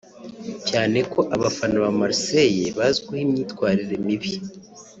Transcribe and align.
cyane 0.69 0.97
ko 1.11 1.19
abafana 1.35 1.75
ba 1.83 1.91
Marseille 1.99 2.65
bazwiho 2.77 3.21
imyitwarire 3.27 3.95
mibi 4.05 4.33